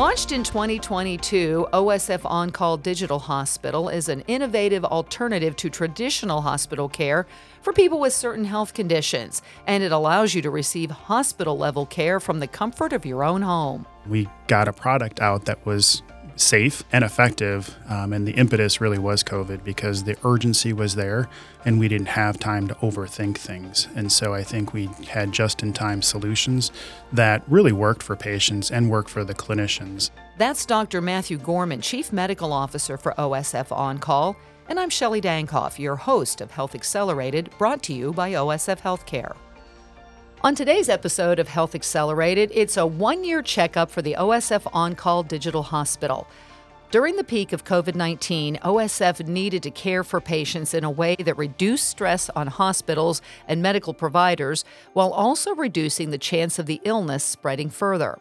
[0.00, 7.26] Launched in 2022, OSF OnCall Digital Hospital is an innovative alternative to traditional hospital care
[7.60, 12.18] for people with certain health conditions, and it allows you to receive hospital level care
[12.18, 13.86] from the comfort of your own home.
[14.08, 16.02] We got a product out that was
[16.36, 17.76] safe and effective.
[17.88, 21.28] Um, and the impetus really was COVID because the urgency was there
[21.64, 23.88] and we didn't have time to overthink things.
[23.94, 26.70] And so I think we had just in time solutions
[27.12, 30.10] that really worked for patients and worked for the clinicians.
[30.38, 31.00] That's Dr.
[31.00, 34.36] Matthew Gorman, Chief Medical Officer for OSF OnCall.
[34.68, 39.34] And I'm Shelli Dankoff, your host of Health Accelerated, brought to you by OSF Healthcare.
[40.42, 45.28] On today's episode of Health Accelerated, it's a one year checkup for the OSF OnCall
[45.28, 46.26] Digital Hospital.
[46.90, 51.14] During the peak of COVID 19, OSF needed to care for patients in a way
[51.16, 56.80] that reduced stress on hospitals and medical providers while also reducing the chance of the
[56.84, 58.18] illness spreading further.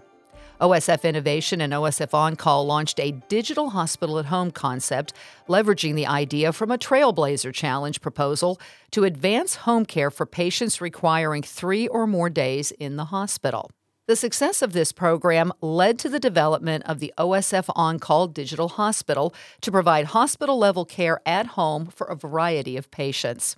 [0.60, 5.14] OSF Innovation and OSF OnCall launched a digital hospital at home concept,
[5.48, 8.60] leveraging the idea from a Trailblazer Challenge proposal
[8.92, 13.72] to advance home care for patients requiring three or more days in the hospital.
[14.08, 19.34] The success of this program led to the development of the OSF OnCall Digital Hospital
[19.62, 23.56] to provide hospital level care at home for a variety of patients.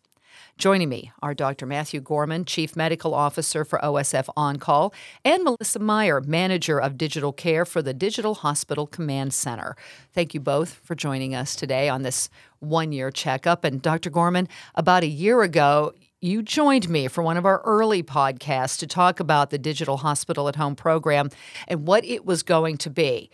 [0.62, 1.66] Joining me are Dr.
[1.66, 4.94] Matthew Gorman, Chief Medical Officer for OSF OnCall,
[5.26, 9.76] and Melissa Meier, Manager of Digital Care for the Digital Hospital Command Center.
[10.14, 13.64] Thank you both for joining us today on this one year checkup.
[13.64, 14.12] And Dr.
[14.12, 18.86] Gorman, about a year ago, you joined me for one of our early podcasts to
[18.86, 21.32] talk about the Digital Hospital at Home program
[21.68, 23.32] and what it was going to be.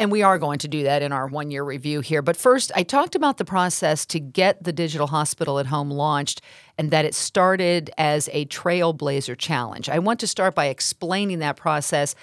[0.00, 2.22] And we are going to do that in our one year review here.
[2.22, 6.40] But first, I talked about the process to get the digital hospital at home launched
[6.78, 9.90] and that it started as a Trailblazer challenge.
[9.90, 12.14] I want to start by explaining that process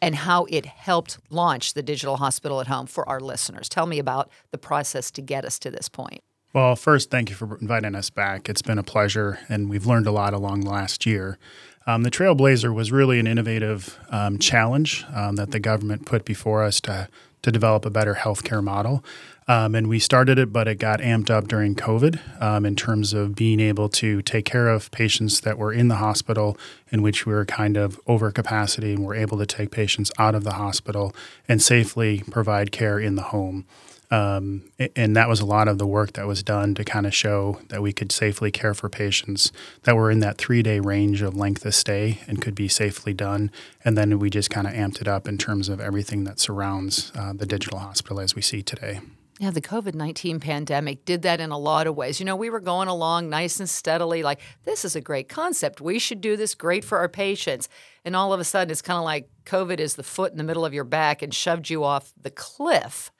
[0.00, 3.68] and how it helped launch the digital hospital at home for our listeners.
[3.68, 6.22] Tell me about the process to get us to this point.
[6.54, 8.48] Well, first, thank you for inviting us back.
[8.48, 11.38] It's been a pleasure, and we've learned a lot along the last year.
[11.86, 16.62] Um, the Trailblazer was really an innovative um, challenge um, that the government put before
[16.62, 17.08] us to
[17.42, 19.04] to develop a better healthcare model.
[19.46, 23.14] Um, and we started it, but it got amped up during COVID um, in terms
[23.14, 26.58] of being able to take care of patients that were in the hospital,
[26.90, 30.34] in which we were kind of over capacity, and we're able to take patients out
[30.34, 31.14] of the hospital
[31.48, 33.64] and safely provide care in the home.
[34.10, 37.14] Um, and that was a lot of the work that was done to kind of
[37.14, 39.52] show that we could safely care for patients
[39.82, 43.12] that were in that three day range of length of stay and could be safely
[43.12, 43.50] done.
[43.84, 47.12] And then we just kind of amped it up in terms of everything that surrounds
[47.14, 49.00] uh, the digital hospital as we see today.
[49.40, 52.18] Yeah, the COVID 19 pandemic did that in a lot of ways.
[52.18, 55.80] You know, we were going along nice and steadily, like, this is a great concept.
[55.80, 57.68] We should do this great for our patients.
[58.04, 60.44] And all of a sudden, it's kind of like COVID is the foot in the
[60.44, 63.12] middle of your back and shoved you off the cliff.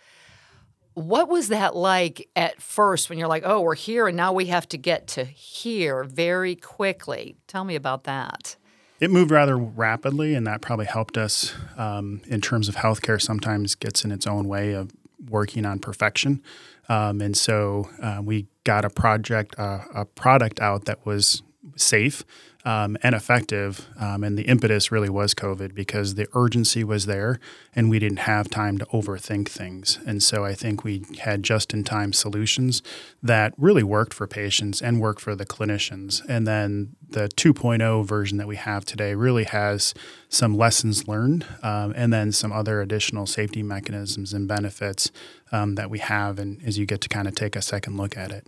[0.98, 4.47] What was that like at first when you're like, oh, we're here and now we
[4.47, 7.36] have to get to here very quickly?
[7.47, 8.56] Tell me about that.
[8.98, 13.22] It moved rather rapidly, and that probably helped us um, in terms of healthcare.
[13.22, 14.91] Sometimes gets in its own way of
[15.28, 16.42] working on perfection,
[16.88, 21.44] um, and so uh, we got a project, uh, a product out that was
[21.76, 22.25] safe
[22.68, 23.88] um, and effective.
[23.98, 27.40] Um, and the impetus really was COVID because the urgency was there
[27.74, 29.98] and we didn't have time to overthink things.
[30.06, 32.82] And so I think we had just in time solutions
[33.22, 36.20] that really worked for patients and worked for the clinicians.
[36.28, 39.94] And then the 2.0 version that we have today really has
[40.28, 45.10] some lessons learned um, and then some other additional safety mechanisms and benefits
[45.52, 46.38] um, that we have.
[46.38, 48.46] And as you get to kind of take a second look at it.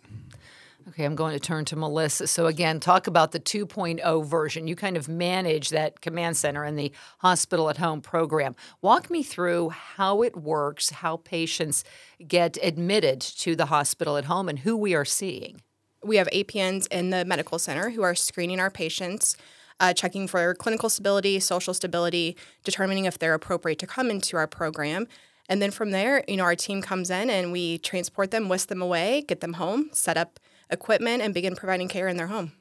[0.89, 2.27] Okay, I'm going to turn to Melissa.
[2.27, 4.67] So, again, talk about the 2.0 version.
[4.67, 8.57] You kind of manage that command center and the hospital at home program.
[8.81, 11.85] Walk me through how it works, how patients
[12.27, 15.61] get admitted to the hospital at home, and who we are seeing.
[16.03, 19.37] We have APNs in the medical center who are screening our patients.
[19.79, 24.47] Uh, checking for clinical stability, social stability, determining if they're appropriate to come into our
[24.47, 25.09] program.
[25.49, 28.69] And then from there, you know, our team comes in and we transport them, whisk
[28.69, 30.39] them away, get them home, set up
[30.71, 32.53] equipment and begin providing care in their home.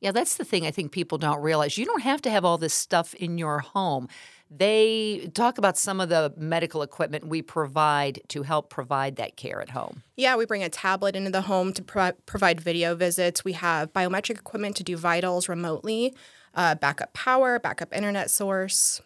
[0.00, 1.76] Yeah, that's the thing I think people don't realize.
[1.76, 4.08] You don't have to have all this stuff in your home.
[4.50, 9.60] They talk about some of the medical equipment we provide to help provide that care
[9.60, 10.02] at home.
[10.16, 13.44] Yeah, we bring a tablet into the home to pro- provide video visits.
[13.44, 16.14] We have biometric equipment to do vitals remotely,
[16.54, 19.02] uh, backup power, backup internet source.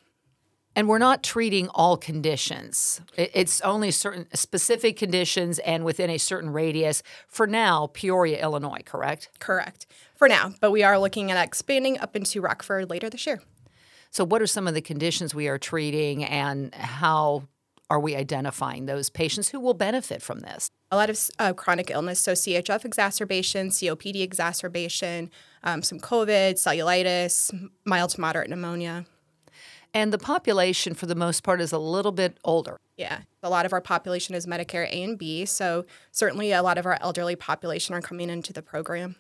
[0.75, 3.03] And we're not treating all conditions.
[3.17, 7.03] It's only certain specific conditions and within a certain radius.
[7.29, 9.29] For now, Peoria, Illinois, correct?
[9.39, 9.87] Correct.
[10.17, 13.43] For now, but we are looking at expanding up into Rockford later this year.
[14.11, 17.49] So, what are some of the conditions we are treating, and how
[17.89, 20.69] are we identifying those patients who will benefit from this?
[20.91, 25.31] A lot of uh, chronic illness, so CHF exacerbation, COPD exacerbation,
[25.65, 29.07] um, some COVID, cellulitis, mild to moderate pneumonia.
[29.95, 32.79] And the population, for the most part, is a little bit older.
[32.97, 36.79] Yeah, a lot of our population is Medicare A and B, so certainly a lot
[36.79, 39.17] of our elderly population are coming into the program.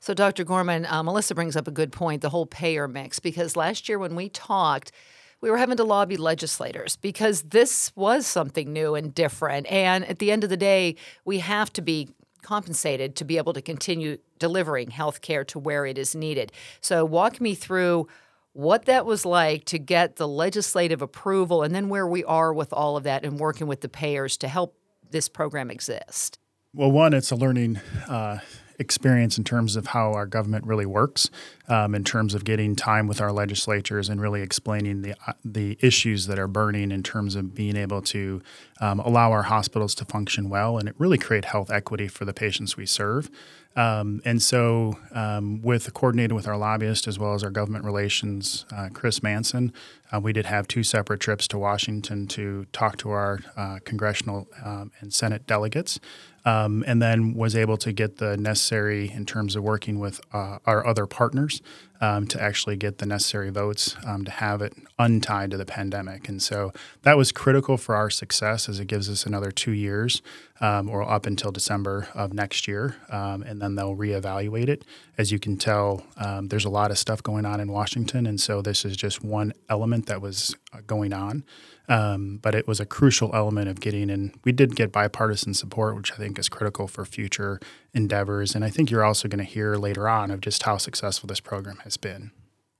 [0.00, 0.44] So, Dr.
[0.44, 3.98] Gorman, uh, Melissa brings up a good point the whole payer mix, because last year
[3.98, 4.92] when we talked,
[5.40, 9.66] we were having to lobby legislators because this was something new and different.
[9.66, 12.08] And at the end of the day, we have to be
[12.42, 16.52] compensated to be able to continue delivering health care to where it is needed.
[16.80, 18.08] So, walk me through
[18.56, 22.72] what that was like to get the legislative approval and then where we are with
[22.72, 24.74] all of that and working with the payers to help
[25.10, 26.38] this program exist.
[26.72, 28.38] Well, one, it's a learning uh,
[28.78, 31.28] experience in terms of how our government really works,
[31.68, 35.78] um, in terms of getting time with our legislatures and really explaining the uh, the
[35.80, 38.42] issues that are burning in terms of being able to
[38.80, 42.34] um, allow our hospitals to function well and it really create health equity for the
[42.34, 43.30] patients we serve.
[43.76, 48.64] Um, and so, um, with coordinating with our lobbyist as well as our government relations,
[48.74, 49.72] uh, Chris Manson,
[50.10, 54.48] uh, we did have two separate trips to Washington to talk to our uh, congressional
[54.64, 56.00] um, and Senate delegates,
[56.46, 60.58] um, and then was able to get the necessary in terms of working with uh,
[60.64, 61.60] our other partners
[62.00, 66.28] um, to actually get the necessary votes um, to have it untied to the pandemic.
[66.28, 66.72] And so
[67.02, 70.22] that was critical for our success as it gives us another two years
[70.60, 72.96] um, or up until December of next year.
[73.10, 74.84] Um, and then they'll reevaluate it.
[75.18, 78.24] As you can tell, um, there's a lot of stuff going on in Washington.
[78.24, 81.44] And so this is just one element that was uh, going on.
[81.88, 84.32] Um, but it was a crucial element of getting in.
[84.44, 87.60] We did get bipartisan support, which I think is critical for future
[87.94, 88.54] endeavors.
[88.54, 91.40] And I think you're also going to hear later on of just how successful this
[91.40, 92.32] program has been.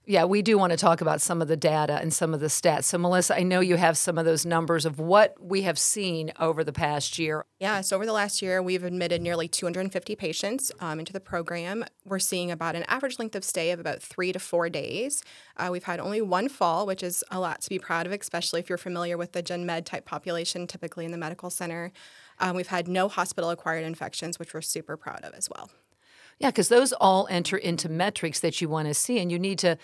[0.09, 2.47] Yeah, we do want to talk about some of the data and some of the
[2.47, 2.85] stats.
[2.85, 6.33] So, Melissa, I know you have some of those numbers of what we have seen
[6.39, 7.45] over the past year.
[7.59, 11.85] Yeah, so over the last year, we've admitted nearly 250 patients um, into the program.
[12.05, 15.25] We're seeing about an average length of stay of about three to four days.
[15.57, 18.61] Uh, we've had only one fall, which is a lot to be proud of, especially
[18.61, 21.91] if you're familiar with the gen med type population, typically in the medical center.
[22.39, 25.69] Um, we've had no hospital acquired infections, which we're super proud of as well.
[26.39, 29.59] Yeah, because those all enter into metrics that you want to see, and you need
[29.61, 29.79] to.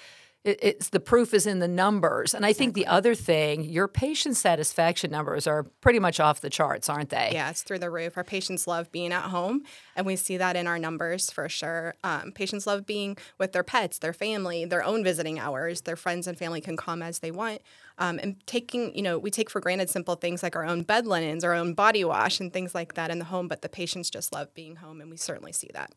[0.45, 4.37] it's the proof is in the numbers, and I think the other thing, your patient
[4.37, 7.31] satisfaction numbers are pretty much off the charts, aren't they?
[7.33, 8.17] Yeah, it's through the roof.
[8.17, 9.63] Our patients love being at home,
[9.97, 11.95] and we see that in our numbers for sure.
[12.05, 15.83] Um, patients love being with their pets, their family, their own visiting hours.
[15.83, 17.63] Their friends and family can come as they want.
[17.99, 21.07] Um, and taking, you know, we take for granted simple things like our own bed
[21.07, 24.11] linens, our own body wash, and things like that in the home, but the patients
[24.11, 25.93] just love being home, and we certainly see that.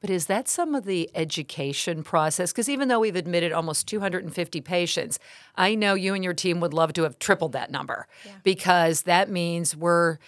[0.00, 2.52] But is that some of the education process?
[2.52, 5.18] Because even though we've admitted almost 250 patients,
[5.56, 8.32] I know you and your team would love to have tripled that number yeah.
[8.44, 10.18] because that means we're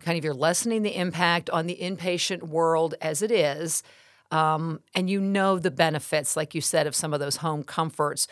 [0.00, 3.82] kind of you're lessening the impact on the inpatient world as it is.
[4.30, 8.28] Um, and you know the benefits, like you said, of some of those home comforts.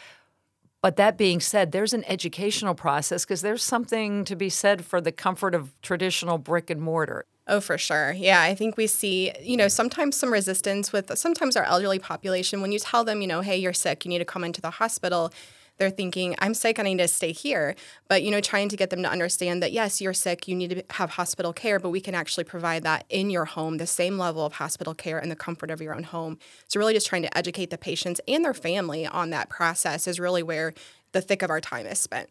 [0.82, 5.00] But that being said, there's an educational process because there's something to be said for
[5.00, 7.24] the comfort of traditional brick and mortar.
[7.48, 8.12] Oh, for sure.
[8.12, 12.60] Yeah, I think we see, you know, sometimes some resistance with sometimes our elderly population.
[12.60, 14.70] When you tell them, you know, hey, you're sick, you need to come into the
[14.70, 15.32] hospital,
[15.78, 17.76] they're thinking, I'm sick, I need to stay here.
[18.08, 20.70] But, you know, trying to get them to understand that, yes, you're sick, you need
[20.70, 24.18] to have hospital care, but we can actually provide that in your home, the same
[24.18, 26.38] level of hospital care in the comfort of your own home.
[26.66, 30.18] So, really just trying to educate the patients and their family on that process is
[30.18, 30.72] really where
[31.12, 32.28] the thick of our time is spent.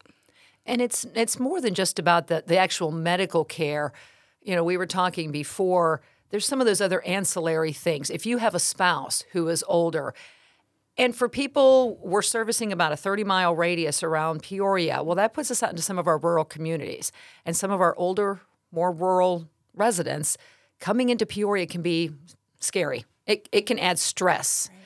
[0.66, 3.92] And it's it's more than just about the, the actual medical care
[4.46, 6.00] you know, we were talking before,
[6.30, 8.10] there's some of those other ancillary things.
[8.10, 10.14] If you have a spouse who is older,
[10.98, 15.02] and for people, we're servicing about a 30 mile radius around Peoria.
[15.02, 17.12] Well, that puts us out into some of our rural communities.
[17.44, 18.40] And some of our older,
[18.72, 20.38] more rural residents
[20.80, 22.12] coming into Peoria can be
[22.60, 23.04] scary.
[23.26, 24.70] It, it can add stress.
[24.72, 24.82] Right.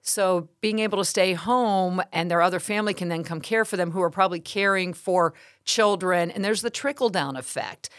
[0.00, 3.76] So, being able to stay home and their other family can then come care for
[3.76, 5.34] them who are probably caring for
[5.64, 7.90] children, and there's the trickle down effect.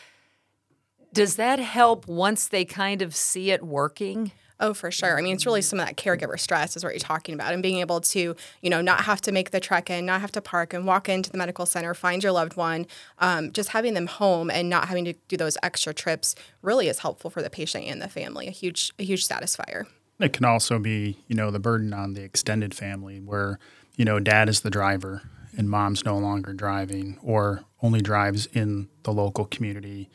[1.14, 4.32] Does that help once they kind of see it working?
[4.62, 5.18] Oh, for sure.
[5.18, 7.64] I mean, it's really some of that caregiver stress is what you're talking about, and
[7.64, 10.42] being able to, you know, not have to make the trek in, not have to
[10.42, 12.86] park and walk into the medical center, find your loved one.
[13.20, 17.00] Um, just having them home and not having to do those extra trips really is
[17.00, 18.48] helpful for the patient and the family.
[18.48, 19.86] A huge, a huge satisfier.
[20.20, 23.60] It can also be, you know, the burden on the extended family where,
[23.96, 25.22] you know, dad is the driver
[25.58, 30.10] and mom's no longer driving or only drives in the local community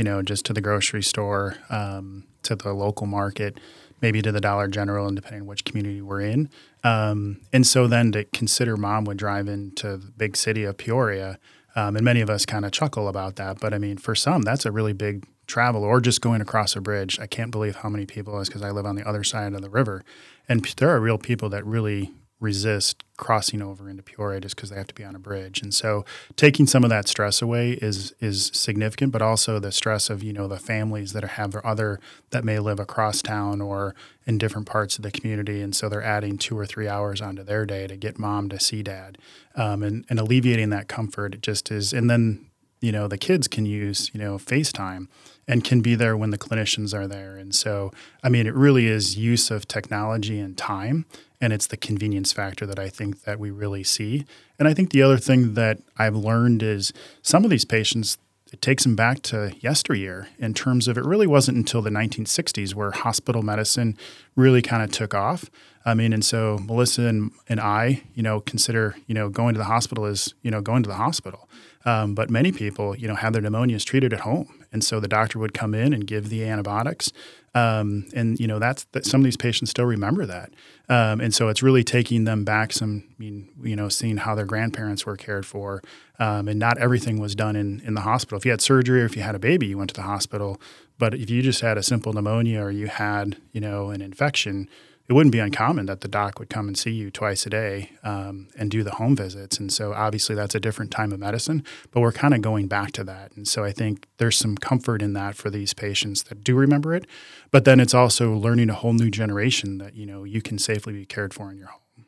[0.00, 3.60] you know, just to the grocery store, um, to the local market,
[4.00, 6.48] maybe to the Dollar General, and depending on which community we're in.
[6.82, 11.38] Um, and so then to consider mom would drive into the big city of Peoria,
[11.76, 13.60] Um, and many of us kind of chuckle about that.
[13.60, 16.80] But I mean, for some, that's a really big travel or just going across a
[16.80, 17.20] bridge.
[17.20, 19.60] I can't believe how many people is because I live on the other side of
[19.60, 20.02] the river.
[20.48, 24.76] And there are real people that really resist crossing over into Peoria just because they
[24.76, 25.60] have to be on a bridge.
[25.60, 26.06] And so
[26.36, 30.32] taking some of that stress away is is significant, but also the stress of, you
[30.32, 33.94] know, the families that have their other that may live across town or
[34.26, 35.60] in different parts of the community.
[35.60, 38.58] And so they're adding two or three hours onto their day to get mom to
[38.58, 39.18] see dad.
[39.54, 42.46] Um, and, and alleviating that comfort just is and then
[42.80, 45.08] you know the kids can use you know FaceTime
[45.50, 47.36] and can be there when the clinicians are there.
[47.36, 47.90] And so,
[48.22, 51.06] I mean, it really is use of technology and time,
[51.40, 54.24] and it's the convenience factor that I think that we really see.
[54.58, 56.92] And I think the other thing that I've learned is
[57.22, 58.18] some of these patients
[58.52, 62.74] it takes them back to yesteryear in terms of it really wasn't until the 1960s
[62.74, 63.96] where hospital medicine
[64.34, 65.50] really kind of took off.
[65.84, 69.58] I mean, and so Melissa and, and I, you know, consider, you know, going to
[69.58, 71.48] the hospital as, you know, going to the hospital.
[71.84, 74.59] Um, but many people, you know, have their pneumonias treated at home.
[74.72, 77.12] And so the doctor would come in and give the antibiotics.
[77.54, 80.52] Um, and, you know, that's that some of these patients still remember that.
[80.88, 84.36] Um, and so it's really taking them back some, I mean, you know, seeing how
[84.36, 85.82] their grandparents were cared for.
[86.20, 88.38] Um, and not everything was done in, in the hospital.
[88.38, 90.60] If you had surgery or if you had a baby, you went to the hospital.
[90.98, 94.68] But if you just had a simple pneumonia or you had, you know, an infection,
[95.10, 97.90] it wouldn't be uncommon that the doc would come and see you twice a day
[98.04, 99.58] um, and do the home visits.
[99.58, 102.92] And so obviously that's a different time of medicine, but we're kind of going back
[102.92, 103.32] to that.
[103.34, 106.94] And so I think there's some comfort in that for these patients that do remember
[106.94, 107.08] it.
[107.50, 110.92] But then it's also learning a whole new generation that, you know, you can safely
[110.92, 112.06] be cared for in your home.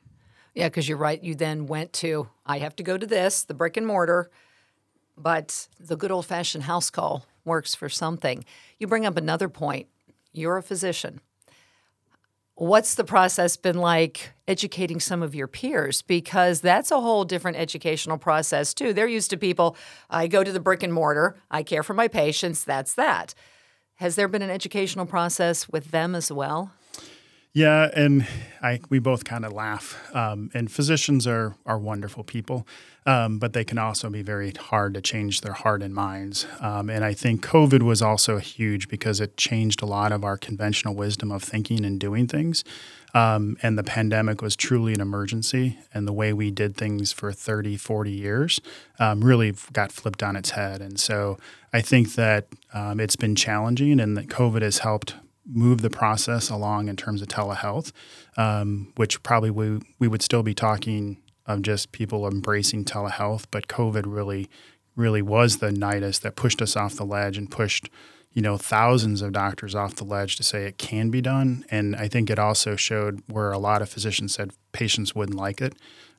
[0.54, 1.20] Yeah, because you're right.
[1.20, 4.30] You then went to, I have to go to this, the brick and mortar,
[5.18, 8.44] but the good old fashioned house call works for something.
[8.78, 9.88] You bring up another point.
[10.32, 11.20] You're a physician
[12.54, 16.02] What's the process been like educating some of your peers?
[16.02, 18.92] Because that's a whole different educational process, too.
[18.92, 19.76] They're used to people,
[20.10, 23.34] I go to the brick and mortar, I care for my patients, that's that.
[23.94, 26.72] Has there been an educational process with them as well?
[27.54, 28.26] Yeah, and
[28.62, 29.98] I we both kind of laugh.
[30.14, 32.66] Um, and physicians are are wonderful people,
[33.06, 36.46] um, but they can also be very hard to change their heart and minds.
[36.60, 40.36] Um, and I think COVID was also huge because it changed a lot of our
[40.36, 42.64] conventional wisdom of thinking and doing things.
[43.14, 47.30] Um, and the pandemic was truly an emergency, and the way we did things for
[47.30, 48.60] 30, 40 years
[48.98, 50.80] um, really got flipped on its head.
[50.80, 51.38] And so
[51.74, 55.14] I think that um, it's been challenging, and that COVID has helped
[55.46, 57.92] move the process along in terms of telehealth,
[58.36, 63.66] um, which probably we, we would still be talking of just people embracing telehealth, but
[63.66, 64.48] COVID really,
[64.94, 67.90] really was the nidus that pushed us off the ledge and pushed,
[68.32, 71.64] you know, thousands of doctors off the ledge to say it can be done.
[71.70, 75.60] And I think it also showed where a lot of physicians said patients wouldn't like
[75.60, 75.74] it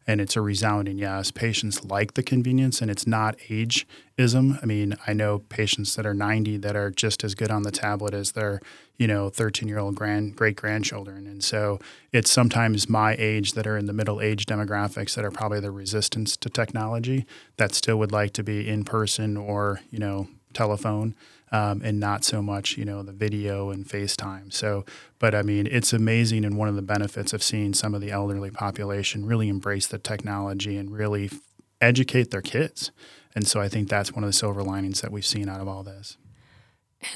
[0.06, 1.32] and it's a resounding yes.
[1.32, 4.62] Patients like the convenience, and it's not ageism.
[4.62, 7.72] I mean, I know patients that are 90 that are just as good on the
[7.72, 8.60] tablet as their,
[8.98, 11.80] you know, 13 year old grand great grandchildren, and so
[12.12, 15.72] it's sometimes my age that are in the middle age demographics that are probably the
[15.72, 17.26] resistance to technology
[17.58, 21.16] that still would like to be in person or you know telephone
[21.54, 24.52] um, and not so much, you know, the video and FaceTime.
[24.52, 24.84] So,
[25.20, 28.10] but I mean, it's amazing, and one of the benefits of seeing some of the
[28.12, 31.40] elderly population really embrace the technology and really f-
[31.80, 32.92] educate their kids.
[33.36, 35.68] And so, I think that's one of the silver linings that we've seen out of
[35.68, 36.18] all this.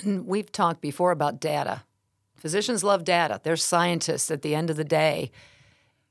[0.03, 1.84] And we've talked before about data.
[2.36, 3.41] Physicians love data.
[3.44, 5.32] They're scientists at the end of the day.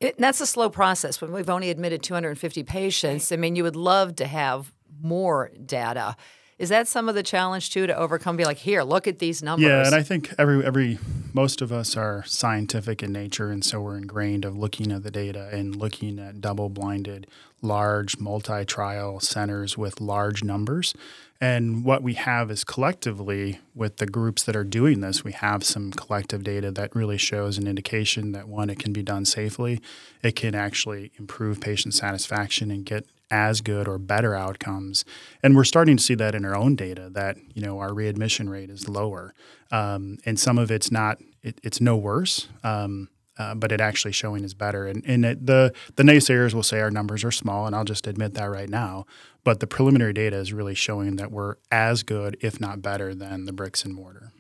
[0.01, 1.21] It, that's a slow process.
[1.21, 6.17] When we've only admitted 250 patients, I mean, you would love to have more data.
[6.59, 8.37] Is that some of the challenge too to overcome?
[8.37, 9.69] Be like, here, look at these numbers.
[9.69, 10.99] Yeah, and I think every every
[11.35, 15.11] most of us are scientific in nature, and so we're ingrained of looking at the
[15.11, 17.27] data and looking at double-blinded,
[17.61, 20.95] large multi-trial centers with large numbers.
[21.39, 25.63] And what we have is collectively with the groups that are doing this, we have
[25.63, 29.83] some collective data that really shows an indication that one, it can be done safely.
[30.23, 35.05] It can actually improve patient satisfaction and get as good or better outcomes.
[35.43, 38.49] And we're starting to see that in our own data that, you know, our readmission
[38.49, 39.35] rate is lower.
[39.71, 42.49] Um, and some of it's not, it, it's no worse.
[42.63, 44.87] Um, uh, but it actually showing is better.
[44.87, 48.07] And, and it, the the naysayers will say our numbers are small, and I'll just
[48.07, 49.05] admit that right now.
[49.45, 53.45] But the preliminary data is really showing that we're as good, if not better, than
[53.45, 54.33] the bricks and mortar.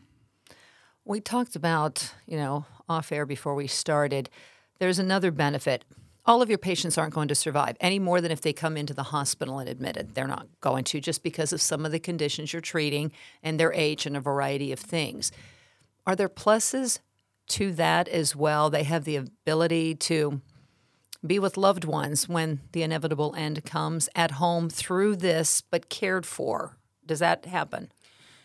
[1.04, 4.30] We talked about, you know, off air before we started.
[4.78, 5.84] There's another benefit
[6.26, 8.92] all of your patients aren't going to survive any more than if they come into
[8.92, 10.14] the hospital and admitted.
[10.14, 13.72] They're not going to just because of some of the conditions you're treating and their
[13.72, 15.30] age and a variety of things.
[16.06, 16.98] Are there pluses
[17.48, 18.70] to that as well?
[18.70, 20.40] They have the ability to
[21.24, 26.26] be with loved ones when the inevitable end comes at home through this, but cared
[26.26, 26.76] for.
[27.04, 27.90] Does that happen?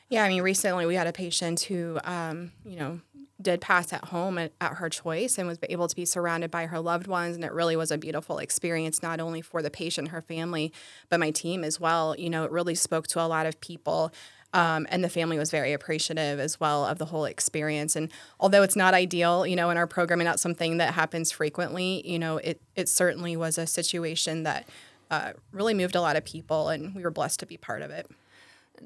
[0.09, 2.99] Yeah, I mean, recently we had a patient who, um, you know,
[3.41, 6.65] did pass at home at, at, her choice and was able to be surrounded by
[6.67, 7.35] her loved ones.
[7.35, 10.71] And it really was a beautiful experience, not only for the patient, her family,
[11.09, 12.15] but my team as well.
[12.17, 14.11] You know, it really spoke to a lot of people.
[14.53, 17.95] Um, and the family was very appreciative as well of the whole experience.
[17.95, 21.31] And although it's not ideal, you know, in our program and not something that happens
[21.31, 24.67] frequently, you know, it it certainly was a situation that
[25.09, 27.91] uh, really moved a lot of people, and we were blessed to be part of
[27.91, 28.09] it.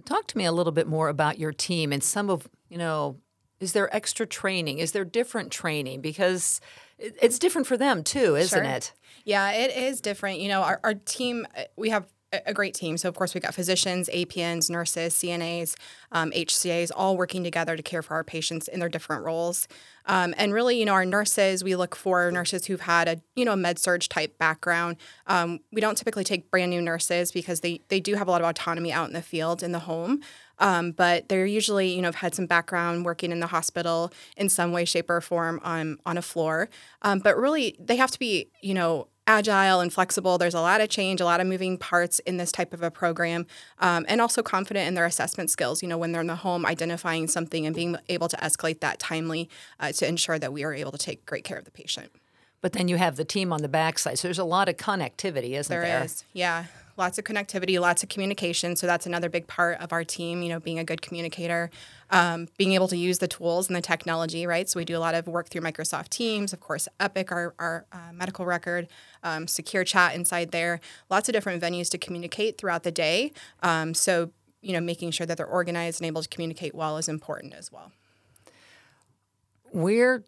[0.05, 3.17] Talk to me a little bit more about your team and some of you know.
[3.59, 4.79] Is there extra training?
[4.79, 6.01] Is there different training?
[6.01, 6.59] Because
[6.97, 8.71] it's different for them too, isn't sure.
[8.71, 8.93] it?
[9.23, 10.39] Yeah, it is different.
[10.39, 12.05] You know, our, our team, uh, we have
[12.45, 12.97] a great team.
[12.97, 15.75] So, of course, we've got physicians, APNs, nurses, CNAs,
[16.11, 19.67] um, HCAs, all working together to care for our patients in their different roles.
[20.05, 23.45] Um, and really, you know, our nurses, we look for nurses who've had a, you
[23.45, 24.97] know, med surg type background.
[25.27, 28.41] Um, we don't typically take brand new nurses because they, they do have a lot
[28.41, 30.21] of autonomy out in the field, in the home.
[30.59, 34.49] Um, but they're usually, you know, have had some background working in the hospital in
[34.49, 36.69] some way, shape, or form on on a floor.
[37.01, 40.37] Um, but really, they have to be, you know, agile and flexible.
[40.37, 42.91] There's a lot of change, a lot of moving parts in this type of a
[42.91, 43.47] program,
[43.79, 45.81] um, and also confident in their assessment skills.
[45.81, 48.99] You know, when they're in the home, identifying something and being able to escalate that
[48.99, 52.11] timely uh, to ensure that we are able to take great care of the patient.
[52.61, 55.51] But then you have the team on the backside, so there's a lot of connectivity,
[55.51, 55.81] isn't there?
[55.81, 56.65] There is, yeah
[56.97, 58.75] lots of connectivity, lots of communication.
[58.75, 61.69] So that's another big part of our team, you know, being a good communicator,
[62.09, 64.69] um, being able to use the tools and the technology, right?
[64.69, 67.85] So we do a lot of work through Microsoft Teams, of course, Epic, our, our
[67.91, 68.87] uh, medical record,
[69.23, 73.31] um, secure chat inside there, lots of different venues to communicate throughout the day.
[73.61, 77.09] Um, so, you know, making sure that they're organized and able to communicate well is
[77.09, 77.91] important as well.
[79.73, 80.23] We're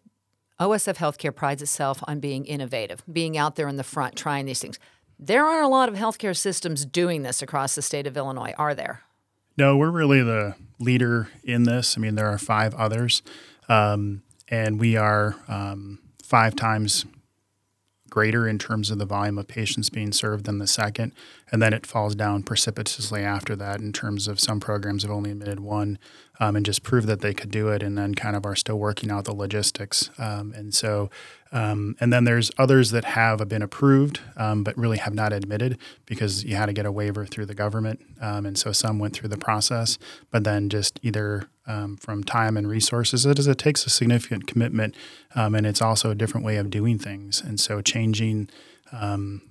[0.60, 4.58] OSF Healthcare prides itself on being innovative, being out there in the front, trying these
[4.58, 4.78] things.
[5.18, 8.74] There aren't a lot of healthcare systems doing this across the state of Illinois, are
[8.74, 9.02] there?
[9.56, 11.96] No, we're really the leader in this.
[11.96, 13.22] I mean, there are five others,
[13.68, 17.04] um, and we are um, five times
[18.10, 21.12] greater in terms of the volume of patients being served than the second.
[21.50, 25.30] And then it falls down precipitously after that in terms of some programs have only
[25.30, 25.98] admitted one
[26.40, 28.78] um, and just prove that they could do it and then kind of are still
[28.78, 30.10] working out the logistics.
[30.18, 31.10] Um, and so,
[31.50, 35.78] um, and then there's others that have been approved um, but really have not admitted
[36.06, 38.00] because you had to get a waiver through the government.
[38.20, 39.98] Um, and so some went through the process,
[40.30, 43.24] but then just either um, from time and resources.
[43.24, 44.96] It is it takes a significant commitment,
[45.34, 47.40] um, and it's also a different way of doing things.
[47.40, 48.48] And so changing
[48.90, 49.42] um,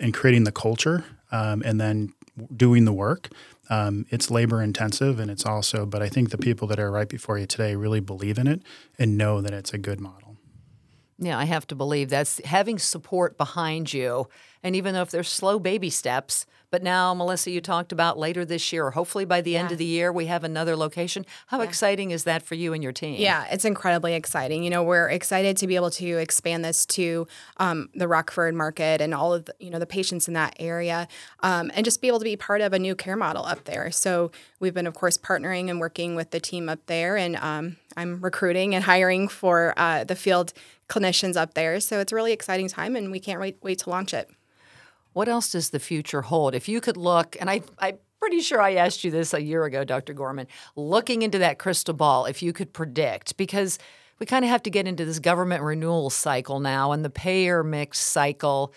[0.00, 2.12] and creating the culture, um, and then
[2.54, 3.30] doing the work.
[3.70, 5.86] Um, it's labor intensive, and it's also.
[5.86, 8.62] But I think the people that are right before you today really believe in it
[8.98, 10.31] and know that it's a good model.
[11.18, 14.28] Yeah, I have to believe that's having support behind you.
[14.62, 18.46] And even though if there's slow baby steps, but now, Melissa, you talked about later
[18.46, 19.58] this year, or hopefully by the yeah.
[19.58, 21.26] end of the year, we have another location.
[21.48, 21.64] How yeah.
[21.64, 23.16] exciting is that for you and your team?
[23.18, 24.64] Yeah, it's incredibly exciting.
[24.64, 27.26] You know, we're excited to be able to expand this to
[27.58, 31.08] um, the Rockford market and all of the, you know the patients in that area,
[31.40, 33.90] um, and just be able to be part of a new care model up there.
[33.90, 37.76] So we've been, of course, partnering and working with the team up there, and um,
[37.98, 40.54] I'm recruiting and hiring for uh, the field
[40.92, 41.80] clinicians up there.
[41.80, 44.30] So it's a really exciting time, and we can't wait, wait to launch it.
[45.14, 46.54] What else does the future hold?
[46.54, 49.64] If you could look, and I, I'm pretty sure I asked you this a year
[49.64, 50.12] ago, Dr.
[50.12, 53.78] Gorman, looking into that crystal ball, if you could predict, because
[54.18, 57.64] we kind of have to get into this government renewal cycle now and the payer
[57.64, 58.72] mix cycle.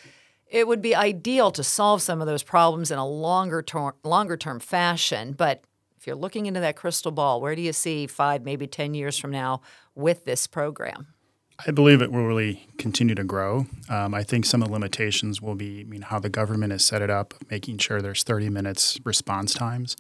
[0.48, 4.38] It would be ideal to solve some of those problems in a longer term, longer
[4.38, 5.34] term fashion.
[5.34, 5.64] But
[5.98, 9.18] if you're looking into that crystal ball, where do you see five, maybe 10 years
[9.18, 9.62] from now
[9.96, 11.15] with this program?
[11.58, 13.66] I believe it will really continue to grow.
[13.90, 16.84] Um, I think some of the limitations will be, I mean, how the government has
[16.84, 19.96] set it up, making sure there's 30 minutes response times.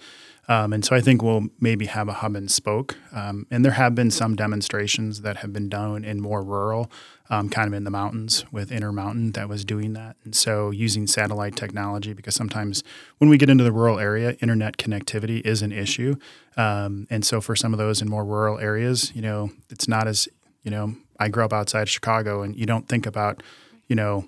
[0.50, 2.98] Um, and so I think we'll maybe have a hub and spoke.
[3.13, 6.91] Um, and there have been some demonstrations that have been done in more rural,
[7.30, 10.18] um, kind of in the mountains with Intermountain that was doing that.
[10.26, 12.84] And so using satellite technology, because sometimes
[13.18, 16.15] when we get into the rural area, internet connectivity is an issue.
[16.58, 20.08] Um, and so for some of those in more rural areas, you know, it's not
[20.08, 20.28] as
[20.65, 23.41] you know, I grew up outside of Chicago, and you don't think about,
[23.88, 24.28] you know,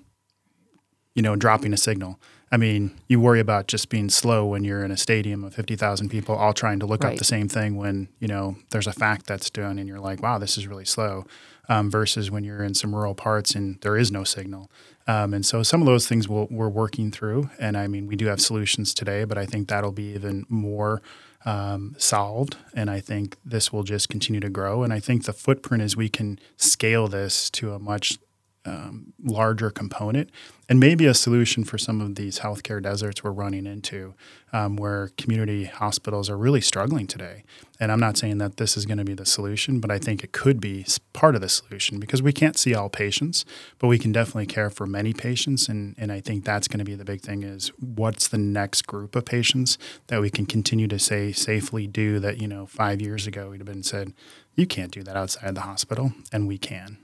[1.14, 2.18] you know, dropping a signal.
[2.50, 6.08] I mean, you worry about just being slow when you're in a stadium of 50,000
[6.08, 7.12] people all trying to look right.
[7.12, 10.22] up the same thing when, you know, there's a fact that's done and you're like,
[10.22, 11.26] wow, this is really slow,
[11.68, 14.70] um, versus when you're in some rural parts and there is no signal.
[15.06, 17.50] Um, and so some of those things we we are working through.
[17.58, 21.02] And I mean, we do have solutions today, but I think that'll be even more
[21.48, 22.58] um, solved.
[22.74, 24.82] And I think this will just continue to grow.
[24.82, 28.18] And I think the footprint is we can scale this to a much
[28.66, 30.30] um, larger component
[30.68, 34.14] and maybe a solution for some of these healthcare deserts we're running into
[34.52, 37.42] um, where community hospitals are really struggling today.
[37.80, 40.22] And I'm not saying that this is going to be the solution, but I think
[40.22, 43.46] it could be part of the solution because we can't see all patients,
[43.78, 45.68] but we can definitely care for many patients.
[45.68, 48.82] And, and I think that's going to be the big thing is what's the next
[48.82, 49.78] group of patients
[50.08, 53.60] that we can continue to say safely do that, you know, five years ago we'd
[53.60, 54.12] have been said,
[54.54, 56.98] you can't do that outside the hospital, and we can.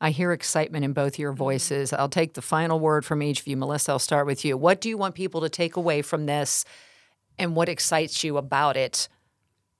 [0.00, 1.38] I hear excitement in both your mm-hmm.
[1.38, 1.92] voices.
[1.92, 3.56] I'll take the final word from each of you.
[3.56, 4.56] Melissa, I'll start with you.
[4.56, 6.64] What do you want people to take away from this,
[7.38, 9.08] and what excites you about it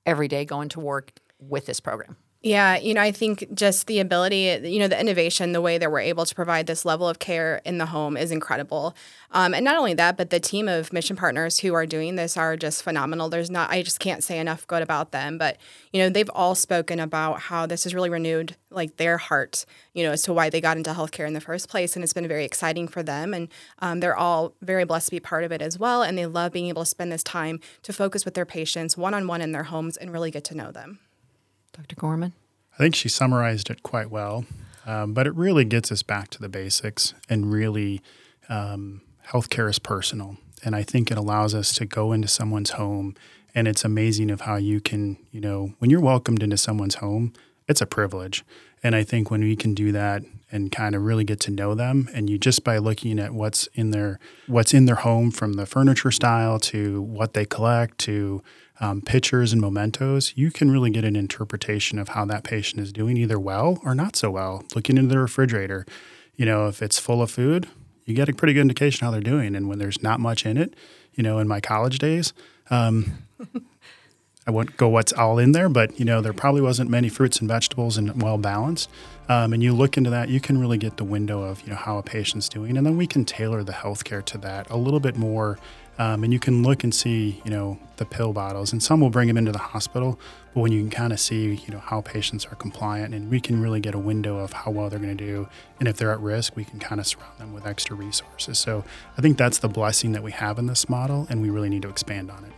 [0.05, 2.17] every day going to work with this program?
[2.41, 5.91] Yeah, you know, I think just the ability, you know, the innovation, the way that
[5.91, 8.95] we're able to provide this level of care in the home is incredible.
[9.31, 12.37] Um, and not only that, but the team of mission partners who are doing this
[12.37, 13.27] are just phenomenal.
[13.27, 15.37] There's not, I just can't say enough good about them.
[15.37, 15.57] But,
[15.91, 20.05] you know, they've all spoken about how this has really renewed like their heart, you
[20.05, 21.97] know, as to why they got into healthcare in the first place.
[21.97, 23.33] And it's been very exciting for them.
[23.33, 23.49] And
[23.79, 26.03] um, they're all very blessed to be part of it as well.
[26.03, 29.13] And they love being able to spend this time to focus with their patients one
[29.13, 30.99] on one in their homes and really get to know them.
[31.73, 31.95] Dr.
[31.95, 32.33] Gorman?
[32.73, 34.45] I think she summarized it quite well,
[34.85, 38.01] um, but it really gets us back to the basics and really
[38.47, 40.37] um, healthcare is personal.
[40.63, 43.15] And I think it allows us to go into someone's home
[43.55, 47.33] and it's amazing of how you can, you know, when you're welcomed into someone's home,
[47.67, 48.43] it's a privilege.
[48.83, 51.75] And I think when we can do that and kind of really get to know
[51.75, 55.53] them and you just by looking at what's in their what's in their home from
[55.53, 58.41] the furniture style to what they collect to
[58.79, 62.93] um, pictures and mementos, you can really get an interpretation of how that patient is
[62.93, 64.63] doing either well or not so well.
[64.75, 65.85] Looking into the refrigerator,
[66.35, 67.67] you know, if it's full of food,
[68.05, 69.55] you get a pretty good indication how they're doing.
[69.55, 70.73] And when there's not much in it,
[71.13, 72.33] you know, in my college days,
[72.69, 73.27] um,
[74.49, 77.39] I won't go what's all in there, but you know there probably wasn't many fruits
[77.39, 78.89] and vegetables and well balanced.
[79.27, 81.75] Um, and you look into that, you can really get the window of you know
[81.75, 84.99] how a patient's doing, and then we can tailor the healthcare to that a little
[84.99, 85.59] bit more.
[85.99, 89.09] Um, and you can look and see you know the pill bottles, and some will
[89.09, 90.17] bring them into the hospital,
[90.53, 93.41] but when you can kind of see you know how patients are compliant, and we
[93.41, 96.11] can really get a window of how well they're going to do, and if they're
[96.11, 98.57] at risk, we can kind of surround them with extra resources.
[98.57, 98.85] So
[99.17, 101.81] I think that's the blessing that we have in this model, and we really need
[101.81, 102.51] to expand on it.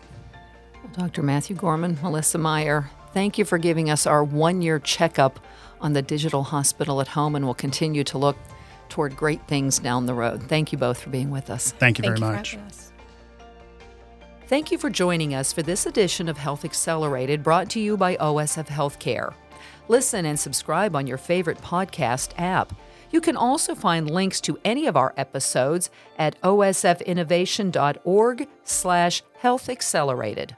[0.94, 1.24] Dr.
[1.24, 5.40] Matthew Gorman, Melissa Meier, thank you for giving us our one year checkup
[5.80, 8.38] on the digital hospital at home, and we'll continue to look
[8.90, 10.44] toward great things down the road.
[10.44, 11.72] Thank you both for being with us.
[11.72, 12.91] Thank you Thank very you much.
[14.52, 18.18] Thank you for joining us for this edition of Health Accelerated brought to you by
[18.18, 19.34] OSF Healthcare.
[19.88, 22.76] Listen and subscribe on your favorite podcast app.
[23.12, 30.54] You can also find links to any of our episodes at osfinnovation.org slash health accelerated.